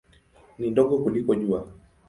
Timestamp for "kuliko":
1.03-1.35